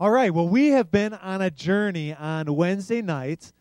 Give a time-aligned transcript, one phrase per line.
[0.00, 3.52] All right, well, we have been on a journey on Wednesday nights.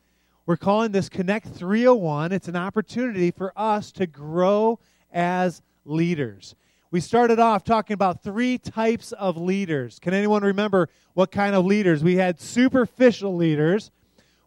[0.46, 2.32] We're calling this Connect 301.
[2.32, 4.80] It's an opportunity for us to grow
[5.12, 6.56] as leaders.
[6.92, 10.00] We started off talking about three types of leaders.
[10.00, 12.06] Can anyone remember what kind of leaders?
[12.06, 13.92] We had superficial leaders,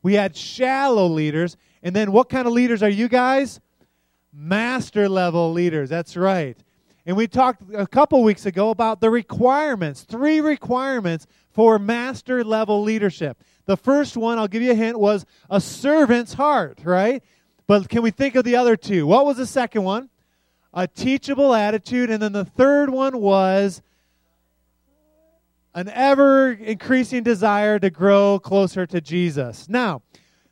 [0.02, 3.61] we had shallow leaders, and then what kind of leaders are you guys?
[4.32, 5.90] Master level leaders.
[5.90, 6.56] That's right.
[7.05, 12.82] And we talked a couple weeks ago about the requirements, three requirements for master level
[12.82, 13.43] leadership.
[13.67, 17.23] The first one, I'll give you a hint, was a servant's heart, right?
[17.67, 19.07] But can we think of the other two?
[19.07, 20.11] What was the second one?
[20.75, 22.11] A teachable attitude.
[22.11, 23.82] And then the third one was
[25.75, 29.68] an ever increasing desire to grow closer to Jesus.
[29.68, 30.03] Now,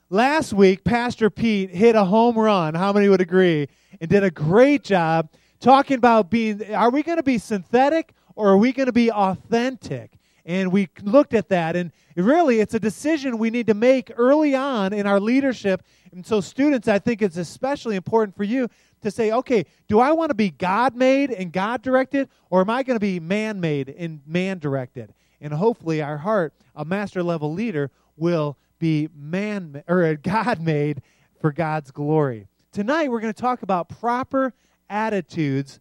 [0.09, 2.75] last week, Pastor Pete hit a home run.
[2.75, 3.69] How many would agree?
[4.01, 5.29] And did a great job
[5.61, 9.11] talking about being are we going to be synthetic or are we going to be
[9.13, 10.13] authentic?
[10.47, 14.55] And we looked at that, and really, it's a decision we need to make early
[14.55, 15.83] on in our leadership.
[16.13, 18.69] And so, students, I think it's especially important for you
[19.03, 22.71] to say, okay, do I want to be God made and God directed, or am
[22.71, 25.13] I going to be man made and man directed?
[25.43, 31.03] And hopefully, our heart, a master level leader, will be man or God made
[31.41, 32.47] for God's glory.
[32.73, 34.55] Tonight, we're going to talk about proper
[34.91, 35.81] attitudes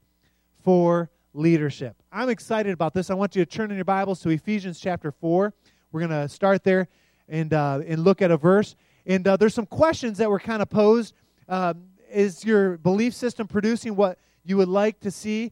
[0.64, 1.96] for leadership.
[2.12, 3.10] I'm excited about this.
[3.10, 5.54] I want you to turn in your Bibles to Ephesians chapter 4.
[5.92, 6.88] We're going to start there
[7.28, 8.76] and, uh, and look at a verse.
[9.06, 11.14] And uh, there's some questions that were kind of posed.
[11.48, 15.52] Um, is your belief system producing what you would like to see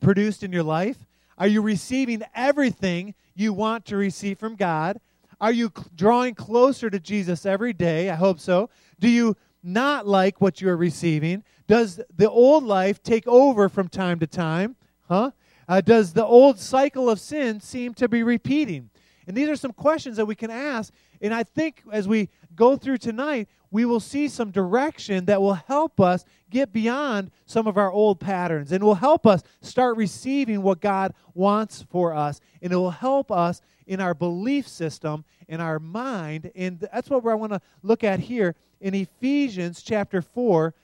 [0.00, 0.96] produced in your life?
[1.38, 5.00] Are you receiving everything you want to receive from God?
[5.40, 8.10] Are you cl- drawing closer to Jesus every day?
[8.10, 8.70] I hope so.
[9.00, 11.44] Do you not like what you're receiving?
[11.66, 14.76] Does the old life take over from time to time?
[15.08, 15.30] Huh?
[15.68, 18.90] Uh, does the old cycle of sin seem to be repeating?
[19.26, 20.92] And these are some questions that we can ask.
[21.20, 25.54] And I think as we go through tonight, we will see some direction that will
[25.54, 30.62] help us get beyond some of our old patterns and will help us start receiving
[30.62, 32.40] what God wants for us.
[32.60, 36.50] And it will help us in our belief system, in our mind.
[36.54, 40.74] And that's what I want to look at here in Ephesians chapter 4,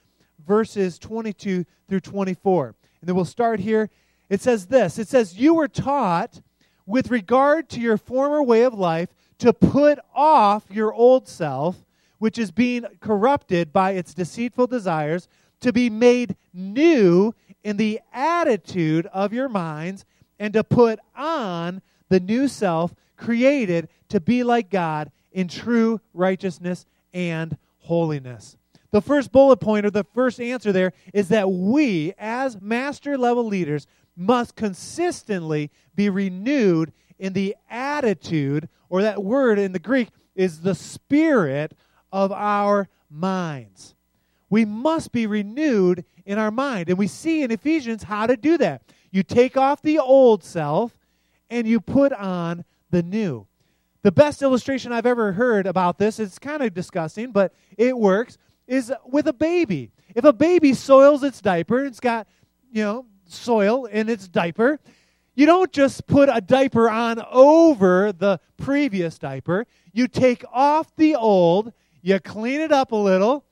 [0.47, 2.67] verses 22 through 24.
[3.01, 3.91] And then we'll start here.
[4.31, 6.41] It says this It says, You were taught
[6.87, 11.85] with regard to your former way of life to put off your old self,
[12.19, 15.29] which is being corrupted by its deceitful desires,
[15.61, 20.05] to be made new in the attitude of your minds,
[20.39, 26.87] and to put on the new self created to be like God in true righteousness
[27.13, 27.57] and
[27.89, 28.57] holiness.
[28.91, 33.47] The first bullet point or the first answer there is that we, as master level
[33.47, 40.61] leaders, must consistently be renewed in the attitude, or that word in the Greek is
[40.61, 41.77] the spirit
[42.13, 43.95] of our minds.
[44.51, 46.89] We must be renewed in our mind.
[46.89, 48.83] And we see in Ephesians how to do that.
[49.11, 50.97] You take off the old self
[51.51, 53.47] and you put on the new.
[54.03, 58.39] The best illustration I've ever heard about this, it's kind of disgusting, but it works,
[58.67, 59.91] is with a baby.
[60.15, 62.29] If a baby soils its diaper, it's got,
[62.71, 64.79] you know, soil in its diaper.
[65.35, 69.67] You don't just put a diaper on over the previous diaper.
[69.93, 71.73] You take off the old,
[72.03, 73.45] you clean it up a little,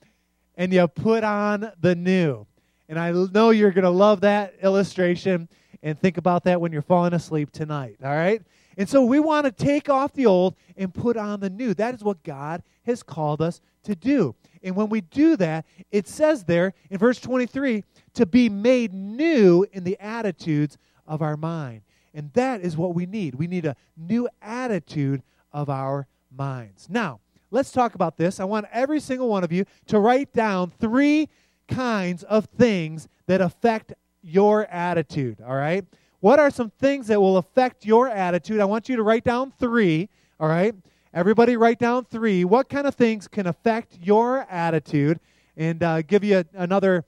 [0.55, 2.45] and you put on the new.
[2.89, 5.49] And I know you're going to love that illustration
[5.83, 8.41] and think about that when you're falling asleep tonight, all right?
[8.77, 11.73] And so we want to take off the old and put on the new.
[11.73, 14.35] That is what God has called us to do.
[14.61, 17.83] And when we do that, it says there in verse 23
[18.13, 20.77] to be made new in the attitudes
[21.07, 21.81] of our mind.
[22.13, 23.35] And that is what we need.
[23.35, 26.87] We need a new attitude of our minds.
[26.89, 27.19] Now,
[27.51, 28.39] let's talk about this.
[28.39, 31.29] I want every single one of you to write down three
[31.67, 35.85] kinds of things that affect your attitude, all right?
[36.27, 38.59] What are some things that will affect your attitude?
[38.59, 40.09] I want you to write down three,
[40.41, 40.75] all right?
[41.13, 42.43] Everybody write down three.
[42.43, 45.21] What kind of things can affect your attitude?
[45.55, 47.05] And uh, give you a, another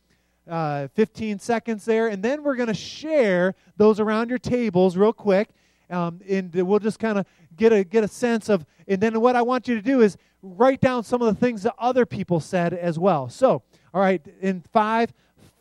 [0.48, 2.08] uh, 15 seconds there.
[2.08, 5.50] And then we're going to share those around your tables real quick.
[5.90, 7.26] Um, and we'll just kind of
[7.58, 8.66] get a, get a sense of.
[8.88, 11.64] And then what I want you to do is write down some of the things
[11.64, 13.28] that other people said as well.
[13.28, 13.64] So,
[13.94, 15.12] all right, in five,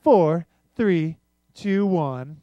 [0.05, 0.47] four,
[0.77, 1.17] three,
[1.55, 2.41] two, one.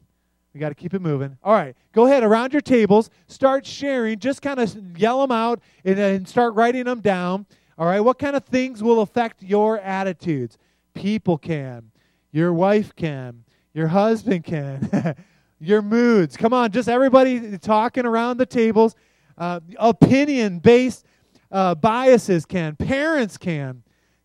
[0.56, 1.36] We got to keep it moving.
[1.44, 3.10] All right, go ahead around your tables.
[3.26, 4.18] Start sharing.
[4.18, 7.44] Just kind of yell them out and, and start writing them down.
[7.76, 10.56] All right, what kind of things will affect your attitudes?
[10.94, 11.90] People can.
[12.32, 13.44] Your wife can.
[13.74, 15.14] Your husband can.
[15.60, 16.38] your moods.
[16.38, 18.94] Come on, just everybody talking around the tables.
[19.36, 21.04] Uh, opinion based
[21.52, 22.76] uh, biases can.
[22.76, 23.82] Parents can.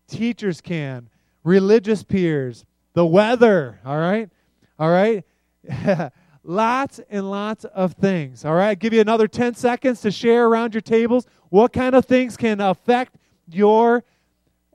[0.08, 1.10] Teachers can.
[1.44, 2.64] Religious peers.
[2.94, 3.80] The weather.
[3.84, 4.30] All right?
[4.78, 5.26] All right?
[6.44, 8.44] lots and lots of things.
[8.44, 8.78] All right?
[8.78, 11.26] Give you another 10 seconds to share around your tables.
[11.48, 13.16] What kind of things can affect
[13.48, 14.04] your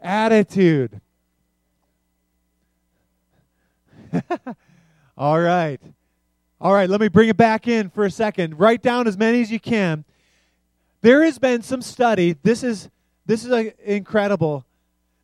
[0.02, 1.02] attitude?
[5.18, 5.82] All right.
[6.60, 8.58] All right, let me bring it back in for a second.
[8.60, 10.06] Write down as many as you can.
[11.02, 12.90] There has been some study, this is
[13.28, 14.66] this is uh, incredible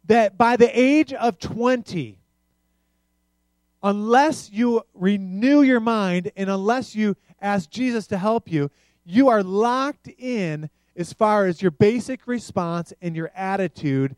[0.06, 2.20] that by the age of 20
[3.84, 8.72] unless you renew your mind and unless you ask Jesus to help you,
[9.06, 14.16] you are locked in as far as your basic response and your attitude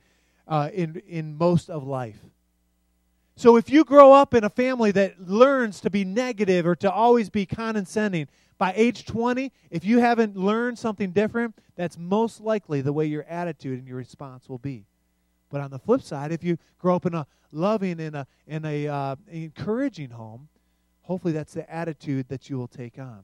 [0.48, 2.20] uh, in, in most of life.
[3.36, 6.92] So if you grow up in a family that learns to be negative or to
[6.92, 8.28] always be condescending,
[8.58, 13.24] by age 20, if you haven't learned something different, that's most likely the way your
[13.24, 14.86] attitude and your response will be.
[15.50, 18.66] But on the flip side, if you grow up in a loving and a, in
[18.66, 20.50] a uh, encouraging home,
[21.02, 23.24] hopefully that's the attitude that you will take on.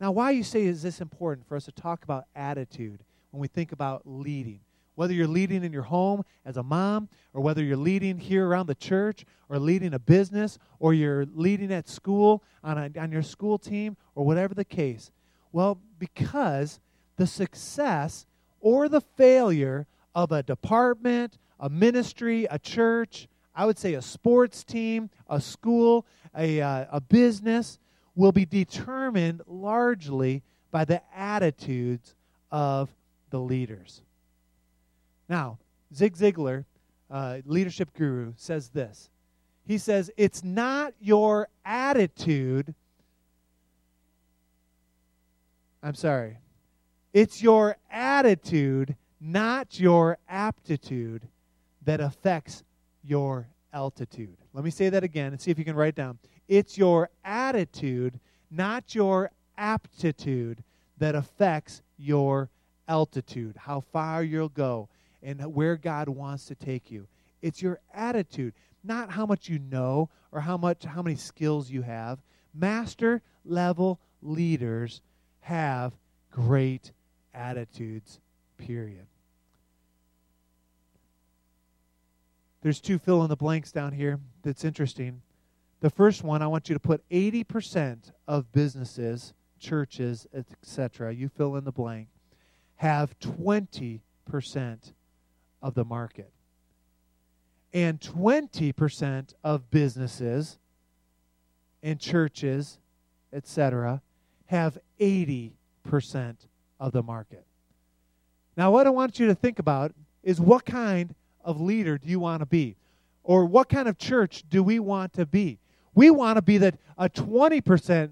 [0.00, 3.48] Now, why you say is this important for us to talk about attitude when we
[3.48, 4.60] think about leading?
[4.98, 8.66] whether you're leading in your home as a mom, or whether you're leading here around
[8.66, 13.22] the church, or leading a business, or you're leading at school on, a, on your
[13.22, 15.12] school team, or whatever the case.
[15.52, 16.80] Well, because
[17.14, 18.26] the success
[18.60, 24.62] or the failure of a department, a ministry, a church, I would say a sports
[24.62, 26.06] team, a school,
[26.36, 27.78] a, uh, a business,
[28.14, 32.14] will be determined largely by the attitudes
[32.50, 32.90] of
[33.30, 34.02] the leaders.
[35.28, 35.58] Now,
[35.94, 36.64] Zig Ziglar,
[37.10, 39.10] uh, leadership guru, says this.
[39.66, 42.74] He says, It's not your attitude.
[45.82, 46.38] I'm sorry.
[47.12, 51.28] It's your attitude, not your aptitude,
[51.84, 52.64] that affects
[53.02, 54.36] your altitude.
[54.52, 56.18] Let me say that again and see if you can write down.
[56.48, 58.18] It's your attitude,
[58.50, 60.62] not your aptitude,
[60.98, 62.50] that affects your
[62.88, 64.88] altitude, how far you'll go
[65.22, 67.06] and where God wants to take you.
[67.42, 71.82] It's your attitude, not how much you know or how much how many skills you
[71.82, 72.18] have.
[72.54, 75.02] Master level leaders
[75.40, 75.92] have
[76.30, 76.92] great
[77.34, 78.18] attitudes.
[78.56, 79.06] Period.
[82.68, 85.22] There's two fill in the blanks down here that's interesting.
[85.80, 91.56] The first one, I want you to put 80% of businesses, churches, etc., you fill
[91.56, 92.08] in the blank,
[92.76, 94.00] have 20%
[95.62, 96.30] of the market.
[97.72, 100.58] And 20% of businesses
[101.82, 102.78] and churches,
[103.32, 104.02] etc.,
[104.44, 105.52] have 80%
[106.78, 107.46] of the market.
[108.58, 111.14] Now, what I want you to think about is what kind
[111.48, 112.76] of leader do you want to be?
[113.24, 115.58] Or what kind of church do we want to be?
[115.94, 118.10] We want to be that a 20%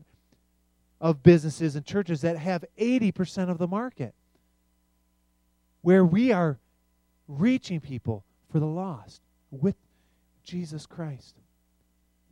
[1.02, 4.14] of businesses and churches that have 80% of the market.
[5.82, 6.58] Where we are
[7.28, 9.76] reaching people for the lost with
[10.42, 11.34] Jesus Christ.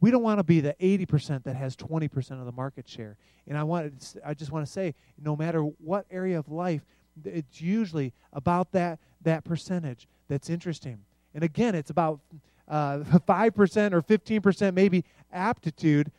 [0.00, 3.19] We don't want to be the 80% that has 20% of the market share.
[3.47, 6.83] And I want I just want to say no matter what area of life
[7.25, 11.00] it's usually about that that percentage that's interesting.
[11.35, 12.21] And again, it's about
[12.69, 16.11] uh, 5% or 15% maybe aptitude,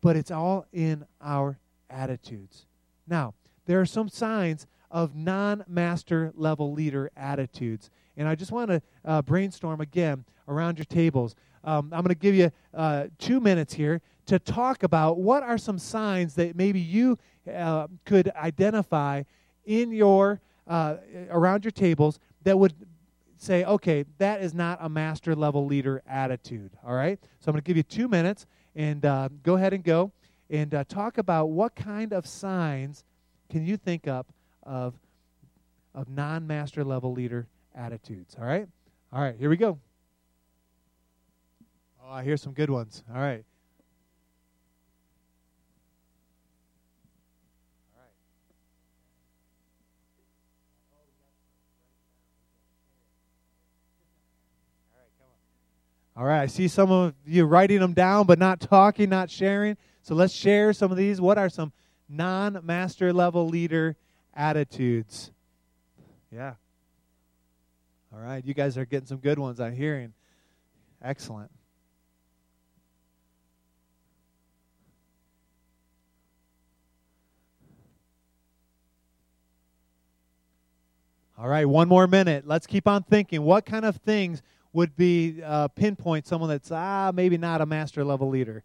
[0.00, 1.58] but it's all in our
[1.90, 2.66] attitudes.
[3.06, 3.34] Now,
[3.66, 7.90] there are some signs of non master level leader attitudes.
[8.16, 11.34] And I just want to uh, brainstorm again around your tables.
[11.62, 15.58] Um, I'm going to give you uh, two minutes here to talk about what are
[15.58, 17.18] some signs that maybe you
[17.52, 19.22] uh, could identify
[19.64, 20.96] in your uh,
[21.30, 22.74] around your tables that would
[23.38, 26.70] say, okay, that is not a master level leader attitude.
[26.86, 27.18] All right.
[27.40, 30.12] So I'm going to give you two minutes and uh, go ahead and go
[30.50, 33.04] and uh, talk about what kind of signs
[33.48, 34.26] can you think up
[34.62, 34.94] of,
[35.94, 38.36] of non master level leader attitudes.
[38.38, 38.68] All right?
[39.12, 39.78] All right, here we go.
[42.04, 43.02] Oh, I hear some good ones.
[43.12, 43.44] All right.
[56.18, 59.76] All right, I see some of you writing them down, but not talking, not sharing.
[60.02, 61.20] So let's share some of these.
[61.20, 61.72] What are some
[62.08, 63.96] non master level leader
[64.38, 65.32] attitudes.
[66.32, 66.54] Yeah.
[68.12, 68.44] All right.
[68.44, 70.14] You guys are getting some good ones, I'm hearing.
[71.02, 71.50] Excellent.
[81.36, 82.48] All right, one more minute.
[82.48, 83.42] Let's keep on thinking.
[83.42, 84.42] What kind of things
[84.78, 88.62] would be uh, pinpoint someone that's ah maybe not a master level leader,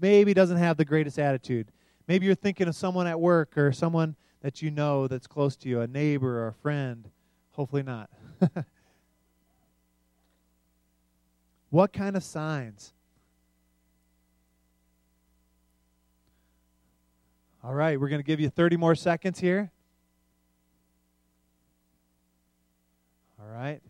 [0.00, 1.68] maybe doesn't have the greatest attitude.
[2.08, 5.68] Maybe you're thinking of someone at work or someone that you know that's close to
[5.68, 7.10] you, a neighbor or a friend.
[7.50, 8.08] Hopefully not.
[11.68, 12.94] what kind of signs?
[17.62, 19.70] All right, we're going to give you 30 more seconds here.
[23.38, 23.82] All right.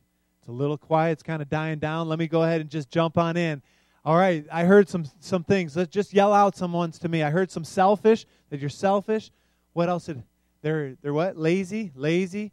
[0.52, 1.12] A little quiet.
[1.12, 2.09] It's kind of dying down.
[2.09, 3.62] Let me go ahead and just jump on in.
[4.04, 5.76] All right, I heard some some things.
[5.76, 7.23] Let's just yell out some ones to me.
[7.23, 9.30] I heard some selfish, that you're selfish.
[9.73, 10.23] What else did
[10.61, 11.38] they're they're what?
[11.38, 12.52] Lazy, lazy.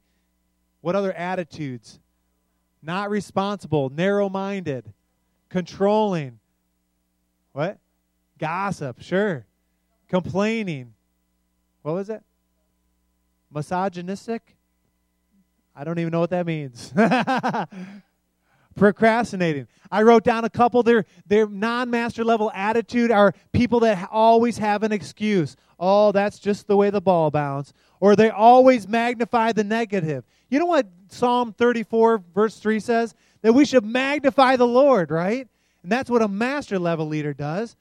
[0.79, 1.99] What other attitudes?
[2.81, 4.93] Not responsible, narrow-minded,
[5.49, 6.39] controlling.
[7.51, 7.79] What?
[8.37, 9.45] Gossip, sure.
[10.07, 10.93] Complaining.
[11.81, 12.23] What was it?
[13.53, 14.55] Misogynistic?
[15.79, 16.93] I don't even know what that means.
[18.75, 19.65] Procrastinating.
[19.89, 20.83] I wrote down a couple.
[20.83, 25.55] Their their non-master level attitude are people that always have an excuse.
[25.79, 27.73] Oh, that's just the way the ball bounced.
[28.01, 30.25] Or they always magnify the negative.
[30.49, 33.15] You know what Psalm 34 verse 3 says?
[33.41, 35.47] That we should magnify the Lord, right?
[35.83, 37.77] And that's what a master level leader does.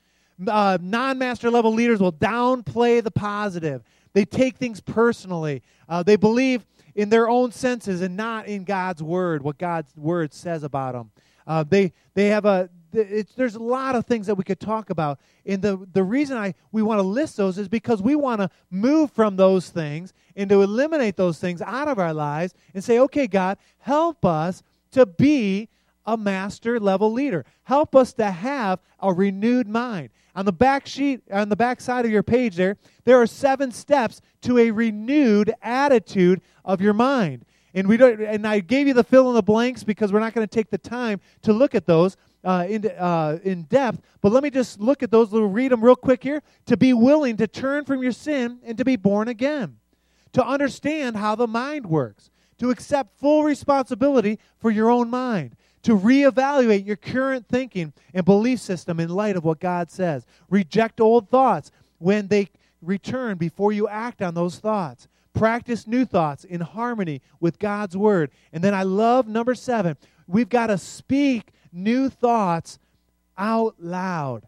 [0.46, 3.82] Uh, non-master level leaders will downplay the positive.
[4.12, 5.62] They take things personally.
[5.88, 6.64] Uh, they believe
[6.98, 11.12] in their own senses and not in God's word, what God's word says about them.
[11.46, 15.20] Uh, they they have a there's a lot of things that we could talk about,
[15.46, 18.50] and the the reason I we want to list those is because we want to
[18.68, 22.98] move from those things and to eliminate those things out of our lives and say,
[22.98, 25.68] okay, God, help us to be
[26.08, 27.44] a master level leader.
[27.64, 30.08] Help us to have a renewed mind.
[30.34, 33.70] On the back sheet, on the back side of your page there, there are seven
[33.70, 37.44] steps to a renewed attitude of your mind.
[37.74, 40.32] And we don't and I gave you the fill in the blanks because we're not
[40.32, 44.00] going to take the time to look at those uh, in, uh, in depth.
[44.22, 46.42] But let me just look at those, little read them real quick here.
[46.66, 49.76] To be willing to turn from your sin and to be born again.
[50.32, 52.30] To understand how the mind works.
[52.60, 58.60] To accept full responsibility for your own mind to reevaluate your current thinking and belief
[58.60, 60.26] system in light of what God says.
[60.50, 62.48] Reject old thoughts when they
[62.82, 65.08] return before you act on those thoughts.
[65.32, 68.30] Practice new thoughts in harmony with God's word.
[68.52, 69.96] And then I love number seven.
[70.26, 72.78] We've got to speak new thoughts
[73.36, 74.46] out loud.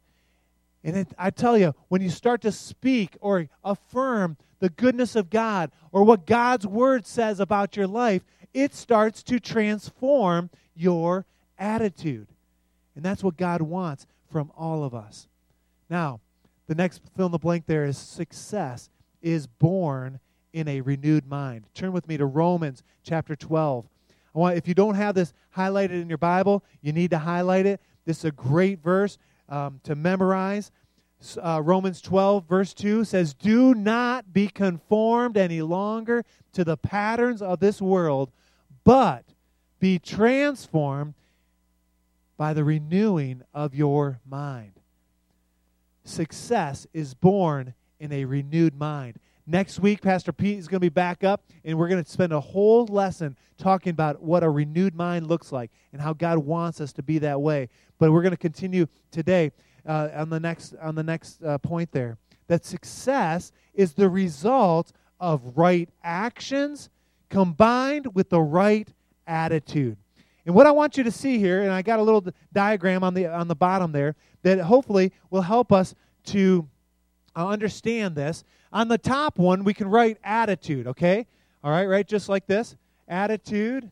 [0.82, 5.30] And it, I tell you, when you start to speak or affirm the goodness of
[5.30, 8.22] God or what God's word says about your life,
[8.52, 11.26] it starts to transform your
[11.58, 12.28] attitude.
[12.96, 15.28] And that's what God wants from all of us.
[15.88, 16.20] Now,
[16.66, 18.88] the next fill in the blank there is success
[19.20, 20.20] is born
[20.52, 21.64] in a renewed mind.
[21.74, 23.86] Turn with me to Romans chapter 12.
[24.34, 27.66] I want, if you don't have this highlighted in your Bible, you need to highlight
[27.66, 27.80] it.
[28.04, 29.18] This is a great verse
[29.48, 30.70] um, to memorize.
[31.42, 37.42] Uh, Romans 12, verse 2 says, Do not be conformed any longer to the patterns
[37.42, 38.30] of this world,
[38.84, 39.24] but
[39.80, 41.14] be transformed
[42.36, 44.72] by the renewing of your mind.
[46.04, 49.18] Success is born in a renewed mind.
[49.46, 52.32] Next week, Pastor Pete is going to be back up, and we're going to spend
[52.32, 56.80] a whole lesson talking about what a renewed mind looks like and how God wants
[56.80, 57.68] us to be that way.
[57.98, 59.50] But we're going to continue today
[59.84, 62.16] uh, on the next on the next uh, point there.
[62.46, 66.88] That success is the result of right actions
[67.28, 68.88] combined with the right
[69.30, 69.96] attitude.
[70.44, 73.14] And what I want you to see here, and I got a little diagram on
[73.14, 75.94] the on the bottom there that hopefully will help us
[76.26, 76.68] to
[77.36, 78.42] uh, understand this.
[78.72, 81.26] On the top one, we can write attitude, okay?
[81.62, 82.76] All right, right just like this.
[83.08, 83.90] Attitude.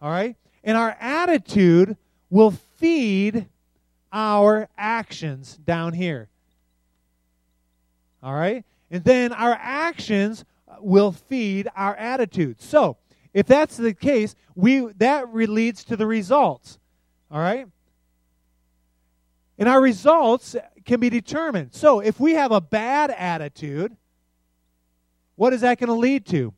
[0.00, 0.36] All right?
[0.64, 1.96] And our attitude
[2.30, 3.46] will feed
[4.12, 6.28] our actions down here.
[8.22, 8.64] All right?
[8.90, 10.44] And then our actions
[10.80, 12.60] will feed our attitude.
[12.60, 12.96] So,
[13.34, 16.78] if that's the case, we that leads to the results.
[17.30, 17.66] All right?
[19.58, 21.74] And our results can be determined.
[21.74, 23.96] So, if we have a bad attitude,
[25.34, 26.54] what is that going to lead to?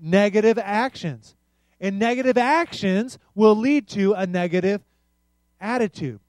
[0.00, 1.34] Negative actions.
[1.80, 4.80] And negative actions will lead to a negative
[5.60, 6.20] attitude.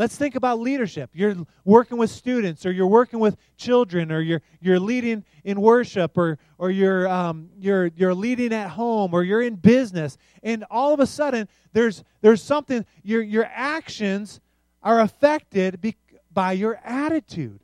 [0.00, 1.10] Let's think about leadership.
[1.12, 6.16] You're working with students, or you're working with children, or you're you're leading in worship,
[6.16, 10.94] or or you're um, you're you're leading at home, or you're in business, and all
[10.94, 14.40] of a sudden there's there's something your your actions
[14.82, 15.98] are affected be,
[16.32, 17.60] by your attitude.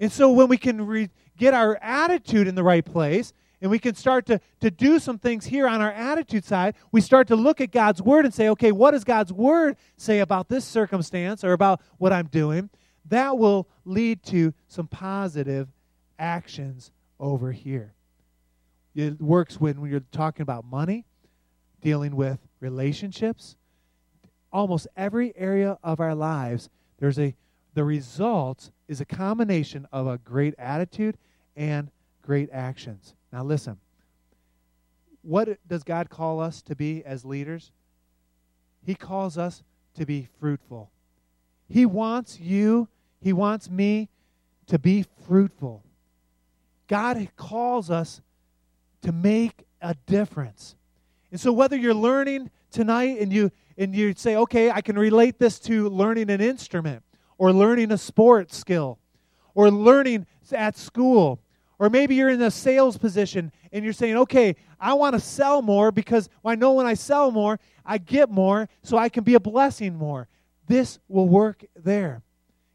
[0.00, 3.78] And so when we can re- get our attitude in the right place, and we
[3.78, 6.74] can start to, to do some things here on our attitude side.
[6.92, 10.20] We start to look at God's Word and say, okay, what does God's Word say
[10.20, 12.70] about this circumstance or about what I'm doing?
[13.06, 15.68] That will lead to some positive
[16.18, 17.94] actions over here.
[18.94, 21.04] It works when, when you're talking about money,
[21.80, 23.56] dealing with relationships,
[24.52, 27.34] almost every area of our lives, there's a
[27.74, 31.16] the result is a combination of a great attitude
[31.54, 33.14] and great actions.
[33.32, 33.78] Now, listen.
[35.22, 37.72] What does God call us to be as leaders?
[38.84, 39.62] He calls us
[39.94, 40.90] to be fruitful.
[41.68, 42.88] He wants you,
[43.20, 44.08] He wants me
[44.68, 45.82] to be fruitful.
[46.86, 48.22] God calls us
[49.02, 50.76] to make a difference.
[51.30, 55.38] And so whether you're learning tonight and you and you say, "Okay, I can relate
[55.38, 57.04] this to learning an instrument
[57.36, 58.98] or learning a sports skill
[59.54, 61.40] or learning at school
[61.78, 65.62] or maybe you're in a sales position and you're saying, okay, I want to sell
[65.62, 69.34] more because I know when I sell more, I get more, so I can be
[69.34, 70.28] a blessing more.
[70.66, 72.22] This will work there.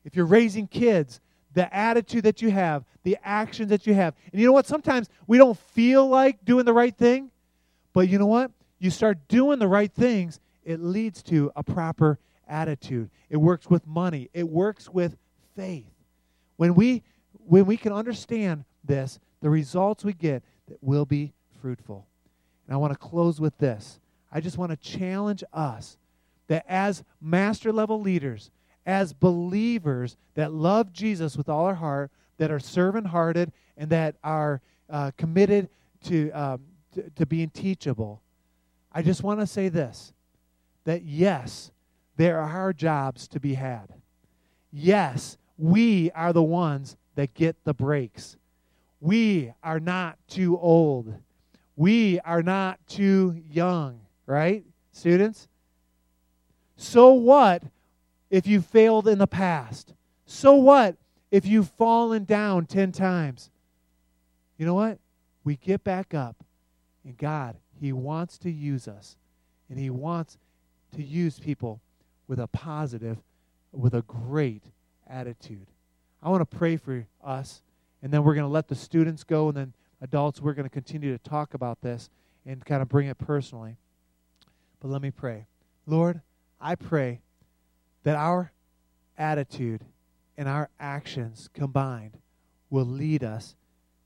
[0.05, 1.19] If you're raising kids,
[1.53, 4.15] the attitude that you have, the actions that you have.
[4.31, 4.65] And you know what?
[4.65, 7.29] Sometimes we don't feel like doing the right thing,
[7.93, 8.51] but you know what?
[8.79, 13.10] You start doing the right things, it leads to a proper attitude.
[13.29, 15.17] It works with money, it works with
[15.55, 15.91] faith.
[16.57, 17.03] When we
[17.45, 22.05] when we can understand this, the results we get that will be fruitful.
[22.67, 23.99] And I want to close with this.
[24.31, 25.97] I just want to challenge us
[26.47, 28.51] that as master level leaders,
[28.85, 34.15] as believers that love Jesus with all our heart, that are servant hearted, and that
[34.23, 35.69] are uh, committed
[36.05, 36.61] to, um,
[36.93, 38.21] to, to being teachable,
[38.91, 40.13] I just want to say this
[40.85, 41.71] that yes,
[42.17, 43.93] there are jobs to be had.
[44.71, 48.35] Yes, we are the ones that get the breaks.
[49.03, 51.13] We are not too old.
[51.75, 55.50] We are not too young, right, students?
[56.77, 57.63] So what
[58.29, 59.94] if you failed in the past?
[60.25, 60.96] So what
[61.31, 63.51] if you've fallen down 10 times?
[64.57, 65.00] You know what?
[65.44, 66.37] We get back up,
[67.03, 69.18] and God, He wants to use us,
[69.70, 70.37] and He wants
[70.96, 71.81] to use people
[72.29, 73.18] with a positive,
[73.74, 74.63] with a great
[75.05, 75.68] attitude.
[76.22, 77.61] I want to pray for us
[78.03, 80.74] and then we're going to let the students go, and then adults, we're going to
[80.74, 82.09] continue to talk about this
[82.46, 83.77] and kind of bring it personally.
[84.81, 85.48] But let me pray.
[85.87, 86.22] Lord,
[86.59, 87.22] I pray
[88.03, 88.51] that our
[89.18, 89.85] attitude
[90.37, 92.18] and our actions combined
[92.70, 93.55] will lead us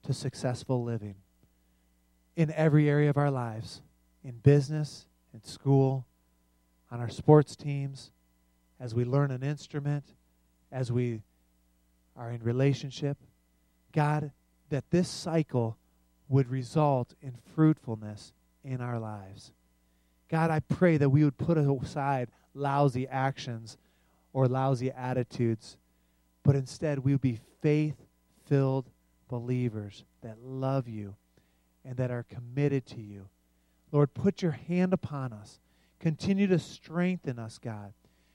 [0.04, 1.16] to successful living
[2.36, 3.82] in every area of our lives
[4.24, 6.06] in business, in school,
[6.92, 8.12] on our sports teams,
[8.80, 10.04] as we learn an instrument,
[10.72, 11.22] as we
[12.16, 13.18] are in relationship.
[13.98, 14.30] God,
[14.70, 15.76] that this cycle
[16.30, 18.32] would result in fruitfulness
[18.64, 19.52] in our lives.
[20.30, 23.76] God, I pray that we would put aside lousy actions
[24.34, 25.78] or lousy attitudes,
[26.44, 27.96] but instead we would be faith
[28.46, 28.86] filled
[29.30, 31.16] believers that love you
[31.84, 33.30] and that are committed to you.
[33.92, 35.60] Lord, put your hand upon us.
[36.00, 37.94] Continue to strengthen us, God.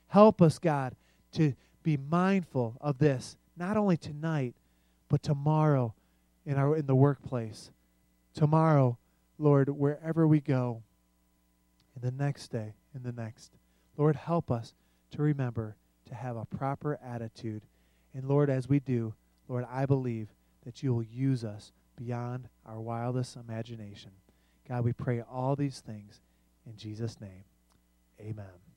[0.09, 0.97] Help us, God,
[1.35, 4.57] to be mindful of this, not only tonight,
[5.13, 5.93] but tomorrow
[6.47, 7.71] in our in the workplace.
[8.33, 8.97] Tomorrow,
[9.39, 10.83] Lord, wherever we go,
[11.95, 13.53] in the next day, in the next.
[13.99, 14.73] Lord, help us
[15.11, 15.77] to remember
[16.09, 17.61] to have a proper attitude.
[18.15, 19.13] And Lord, as we do,
[19.49, 20.29] Lord, I believe
[20.65, 24.13] that you will use us beyond our wildest imagination.
[24.67, 26.23] God, we pray all these things
[26.67, 27.45] in Jesus' name.
[28.19, 28.72] Amen.